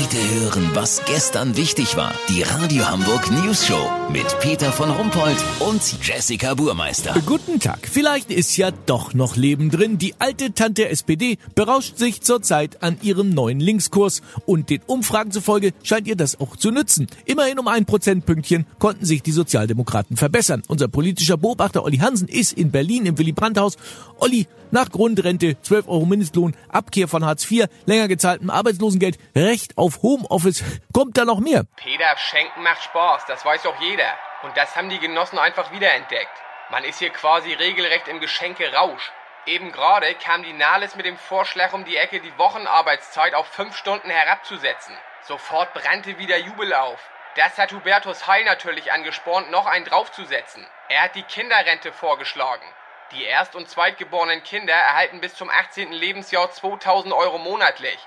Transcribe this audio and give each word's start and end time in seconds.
Heute 0.00 0.40
hören, 0.40 0.70
was 0.74 1.02
gestern 1.06 1.56
wichtig 1.56 1.96
war. 1.96 2.14
Die 2.28 2.42
Radio 2.42 2.88
Hamburg 2.88 3.32
News 3.32 3.66
Show 3.66 3.90
mit 4.12 4.26
Peter 4.38 4.70
von 4.70 4.90
Rumpold 4.90 5.36
und 5.58 5.82
Jessica 6.06 6.54
Burmeister. 6.54 7.16
Guten 7.26 7.58
Tag. 7.58 7.88
Vielleicht 7.90 8.30
ist 8.30 8.56
ja 8.56 8.70
doch 8.70 9.12
noch 9.12 9.34
Leben 9.34 9.70
drin. 9.70 9.98
Die 9.98 10.14
alte 10.20 10.54
Tante 10.54 10.88
SPD 10.88 11.38
berauscht 11.56 11.98
sich 11.98 12.20
zurzeit 12.20 12.80
an 12.80 12.98
ihrem 13.02 13.30
neuen 13.30 13.58
Linkskurs 13.58 14.22
und 14.46 14.70
den 14.70 14.82
Umfragen 14.86 15.32
zufolge 15.32 15.72
scheint 15.82 16.06
ihr 16.06 16.16
das 16.16 16.38
auch 16.38 16.54
zu 16.54 16.70
nützen. 16.70 17.08
Immerhin 17.24 17.58
um 17.58 17.66
ein 17.66 17.84
Prozentpünktchen 17.84 18.66
konnten 18.78 19.04
sich 19.04 19.24
die 19.24 19.32
Sozialdemokraten 19.32 20.16
verbessern. 20.16 20.62
Unser 20.68 20.86
politischer 20.86 21.38
Beobachter 21.38 21.82
Olli 21.82 21.98
Hansen 21.98 22.28
ist 22.28 22.52
in 22.52 22.70
Berlin 22.70 23.04
im 23.04 23.18
Willy 23.18 23.32
Brandt-Haus. 23.32 23.76
Olli, 24.18 24.46
nach 24.70 24.90
Grundrente, 24.90 25.56
12 25.62 25.88
Euro 25.88 26.04
Mindestlohn, 26.04 26.54
Abkehr 26.68 27.08
von 27.08 27.24
Hartz 27.24 27.50
IV, 27.50 27.66
länger 27.86 28.08
gezahltem 28.08 28.50
Arbeitslosengeld, 28.50 29.18
Recht 29.34 29.76
auf 29.78 29.87
Homeoffice. 30.02 30.62
Kommt 30.92 31.16
da 31.16 31.24
noch 31.24 31.40
mehr? 31.40 31.64
Peter, 31.76 32.16
Schenken 32.16 32.62
macht 32.62 32.82
Spaß, 32.82 33.26
das 33.26 33.44
weiß 33.44 33.62
doch 33.62 33.80
jeder. 33.80 34.14
Und 34.42 34.56
das 34.56 34.76
haben 34.76 34.88
die 34.88 34.98
Genossen 34.98 35.38
einfach 35.38 35.72
wiederentdeckt. 35.72 36.42
Man 36.70 36.84
ist 36.84 36.98
hier 36.98 37.10
quasi 37.10 37.52
regelrecht 37.54 38.08
im 38.08 38.20
Geschenke-Rausch. 38.20 39.10
Eben 39.46 39.72
gerade 39.72 40.14
kam 40.14 40.42
die 40.42 40.52
Nahles 40.52 40.94
mit 40.94 41.06
dem 41.06 41.16
Vorschlag 41.16 41.72
um 41.72 41.86
die 41.86 41.96
Ecke, 41.96 42.20
die 42.20 42.36
Wochenarbeitszeit 42.36 43.34
auf 43.34 43.46
fünf 43.46 43.76
Stunden 43.76 44.10
herabzusetzen. 44.10 44.94
Sofort 45.22 45.72
brannte 45.72 46.18
wieder 46.18 46.36
Jubel 46.36 46.74
auf. 46.74 47.00
Das 47.34 47.56
hat 47.56 47.72
Hubertus 47.72 48.26
Heil 48.26 48.44
natürlich 48.44 48.92
angespornt, 48.92 49.50
noch 49.50 49.66
einen 49.66 49.84
draufzusetzen. 49.84 50.66
Er 50.88 51.04
hat 51.04 51.14
die 51.14 51.22
Kinderrente 51.22 51.92
vorgeschlagen. 51.92 52.66
Die 53.12 53.24
Erst- 53.24 53.56
und 53.56 53.68
Zweitgeborenen 53.70 54.42
Kinder 54.42 54.74
erhalten 54.74 55.20
bis 55.20 55.34
zum 55.34 55.48
18. 55.48 55.92
Lebensjahr 55.92 56.50
2000 56.50 57.14
Euro 57.14 57.38
monatlich. 57.38 57.98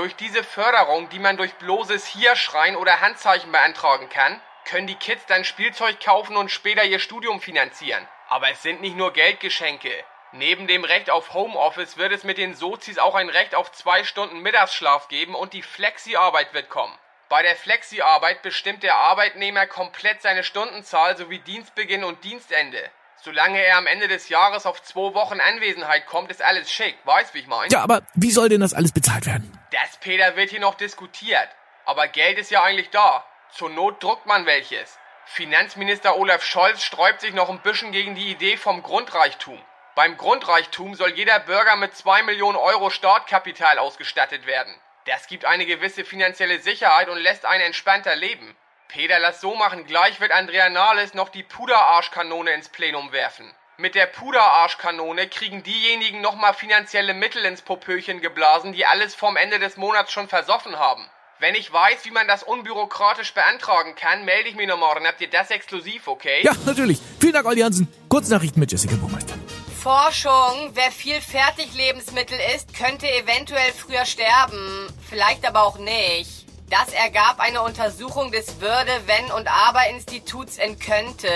Durch 0.00 0.16
diese 0.16 0.42
Förderung, 0.42 1.10
die 1.10 1.18
man 1.18 1.36
durch 1.36 1.52
bloßes 1.56 2.06
Hierschreien 2.06 2.74
oder 2.74 3.02
Handzeichen 3.02 3.52
beantragen 3.52 4.08
kann, 4.08 4.40
können 4.64 4.86
die 4.86 4.94
Kids 4.94 5.26
dann 5.26 5.44
Spielzeug 5.44 6.00
kaufen 6.00 6.38
und 6.38 6.50
später 6.50 6.84
ihr 6.84 7.00
Studium 7.00 7.38
finanzieren. 7.38 8.08
Aber 8.26 8.48
es 8.48 8.62
sind 8.62 8.80
nicht 8.80 8.96
nur 8.96 9.12
Geldgeschenke. 9.12 9.92
Neben 10.32 10.66
dem 10.66 10.84
Recht 10.84 11.10
auf 11.10 11.34
Homeoffice 11.34 11.98
wird 11.98 12.12
es 12.12 12.24
mit 12.24 12.38
den 12.38 12.54
Sozis 12.54 12.96
auch 12.96 13.14
ein 13.14 13.28
Recht 13.28 13.54
auf 13.54 13.72
zwei 13.72 14.02
Stunden 14.04 14.40
Mittagsschlaf 14.40 15.08
geben 15.08 15.34
und 15.34 15.52
die 15.52 15.60
Flexi-Arbeit 15.60 16.54
wird 16.54 16.70
kommen. 16.70 16.96
Bei 17.28 17.42
der 17.42 17.54
Flexi-Arbeit 17.54 18.40
bestimmt 18.40 18.82
der 18.82 18.94
Arbeitnehmer 18.94 19.66
komplett 19.66 20.22
seine 20.22 20.44
Stundenzahl 20.44 21.18
sowie 21.18 21.40
Dienstbeginn 21.40 22.04
und 22.04 22.24
Dienstende. 22.24 22.90
Solange 23.22 23.62
er 23.62 23.76
am 23.76 23.86
Ende 23.86 24.08
des 24.08 24.30
Jahres 24.30 24.64
auf 24.64 24.82
zwei 24.82 25.12
Wochen 25.12 25.40
Anwesenheit 25.40 26.06
kommt, 26.06 26.30
ist 26.30 26.42
alles 26.42 26.72
schick. 26.72 26.96
Weißt, 27.04 27.34
wie 27.34 27.40
ich 27.40 27.46
meine? 27.46 27.70
Ja, 27.70 27.82
aber 27.82 28.00
wie 28.14 28.30
soll 28.30 28.48
denn 28.48 28.62
das 28.62 28.72
alles 28.72 28.92
bezahlt 28.92 29.26
werden? 29.26 29.58
Das, 29.72 29.98
Peter, 29.98 30.36
wird 30.36 30.48
hier 30.50 30.60
noch 30.60 30.74
diskutiert. 30.74 31.48
Aber 31.84 32.08
Geld 32.08 32.38
ist 32.38 32.50
ja 32.50 32.62
eigentlich 32.62 32.88
da. 32.88 33.24
Zur 33.52 33.68
Not 33.68 34.02
druckt 34.02 34.24
man 34.24 34.46
welches. 34.46 34.98
Finanzminister 35.26 36.16
Olaf 36.16 36.42
Scholz 36.42 36.82
sträubt 36.82 37.20
sich 37.20 37.34
noch 37.34 37.50
ein 37.50 37.60
bisschen 37.60 37.92
gegen 37.92 38.14
die 38.14 38.30
Idee 38.30 38.56
vom 38.56 38.82
Grundreichtum. 38.82 39.60
Beim 39.94 40.16
Grundreichtum 40.16 40.94
soll 40.94 41.10
jeder 41.10 41.40
Bürger 41.40 41.76
mit 41.76 41.94
2 41.94 42.22
Millionen 42.22 42.56
Euro 42.56 42.88
Startkapital 42.88 43.78
ausgestattet 43.78 44.46
werden. 44.46 44.74
Das 45.04 45.26
gibt 45.26 45.44
eine 45.44 45.66
gewisse 45.66 46.04
finanzielle 46.04 46.60
Sicherheit 46.60 47.08
und 47.08 47.18
lässt 47.18 47.44
einen 47.44 47.64
entspannter 47.64 48.16
leben. 48.16 48.56
Peter, 48.90 49.20
lass 49.20 49.40
so 49.40 49.54
machen. 49.54 49.86
Gleich 49.86 50.20
wird 50.20 50.32
Andrea 50.32 50.68
Nahles 50.68 51.14
noch 51.14 51.28
die 51.28 51.44
Puderarschkanone 51.44 52.52
ins 52.52 52.68
Plenum 52.68 53.12
werfen. 53.12 53.48
Mit 53.78 53.94
der 53.94 54.06
Puderarschkanone 54.06 55.28
kriegen 55.28 55.62
diejenigen 55.62 56.20
nochmal 56.20 56.54
finanzielle 56.54 57.14
Mittel 57.14 57.44
ins 57.44 57.62
Popöchen 57.62 58.20
geblasen, 58.20 58.72
die 58.72 58.84
alles 58.84 59.14
vorm 59.14 59.36
Ende 59.36 59.60
des 59.60 59.76
Monats 59.76 60.10
schon 60.10 60.28
versoffen 60.28 60.76
haben. 60.76 61.06
Wenn 61.38 61.54
ich 61.54 61.72
weiß, 61.72 62.04
wie 62.04 62.10
man 62.10 62.26
das 62.26 62.42
unbürokratisch 62.42 63.32
beantragen 63.32 63.94
kann, 63.94 64.24
melde 64.24 64.48
ich 64.48 64.56
mich 64.56 64.66
noch 64.66 64.76
morgen. 64.76 65.06
Habt 65.06 65.20
ihr 65.20 65.30
das 65.30 65.50
exklusiv, 65.50 66.08
okay? 66.08 66.42
Ja, 66.42 66.52
natürlich. 66.66 66.98
Vielen 67.20 67.32
Dank, 67.32 67.46
Olli 67.46 67.60
Hansen. 67.60 67.86
Kurznachrichten 68.08 68.58
mit 68.58 68.72
Jessica 68.72 68.96
Burmeister. 68.96 69.34
Forschung. 69.80 70.72
Wer 70.74 70.90
viel 70.90 71.20
Fertiglebensmittel 71.20 72.38
isst, 72.54 72.74
könnte 72.74 73.08
eventuell 73.08 73.72
früher 73.72 74.04
sterben. 74.04 74.88
Vielleicht 75.08 75.46
aber 75.46 75.62
auch 75.62 75.78
nicht. 75.78 76.49
Das 76.70 76.92
ergab 76.92 77.40
eine 77.40 77.62
Untersuchung 77.62 78.30
des 78.30 78.60
Würde-, 78.60 79.02
Wenn- 79.06 79.32
und 79.32 79.48
Aber-Instituts 79.48 80.56
in 80.56 80.78
Könnte. 80.78 81.28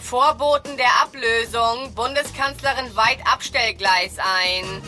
Vorboten 0.00 0.76
der 0.76 1.00
Ablösung. 1.00 1.94
Bundeskanzlerin 1.94 2.96
weiht 2.96 3.20
Abstellgleis 3.32 4.16
ein. 4.18 4.82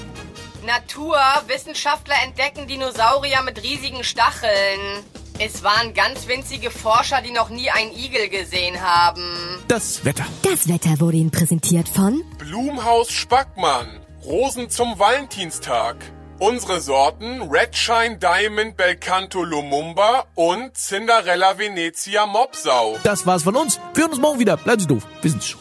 Natur. 0.66 1.16
Wissenschaftler 1.46 2.16
entdecken 2.24 2.66
Dinosaurier 2.66 3.42
mit 3.42 3.62
riesigen 3.62 4.02
Stacheln. 4.02 5.04
Es 5.38 5.62
waren 5.62 5.94
ganz 5.94 6.26
winzige 6.26 6.72
Forscher, 6.72 7.22
die 7.22 7.30
noch 7.30 7.48
nie 7.48 7.70
einen 7.70 7.92
Igel 7.92 8.28
gesehen 8.28 8.80
haben. 8.80 9.62
Das 9.68 10.04
Wetter. 10.04 10.26
Das 10.42 10.68
Wetter 10.68 10.98
wurde 10.98 11.18
Ihnen 11.18 11.30
präsentiert 11.30 11.88
von 11.88 12.24
Blumhaus 12.38 13.12
Spackmann. 13.12 14.00
Rosen 14.24 14.68
zum 14.68 14.98
Valentinstag. 14.98 15.96
Unsere 16.42 16.80
Sorten 16.80 17.42
Red 17.42 17.76
Shine 17.76 18.18
Diamond 18.18 18.76
Belcanto 18.76 19.44
Lumumba 19.44 20.24
und 20.34 20.76
Cinderella 20.76 21.56
Venezia 21.56 22.26
Mopsau. 22.26 22.98
Das 23.04 23.24
war's 23.24 23.44
von 23.44 23.54
uns. 23.54 23.78
Wir 23.94 24.02
hören 24.02 24.10
uns 24.10 24.20
morgen 24.20 24.40
wieder. 24.40 24.56
Bleiben 24.56 24.80
Sie 24.80 24.88
doof. 24.88 25.06
Wir 25.20 25.30
sind's 25.30 25.46
schon. 25.46 25.60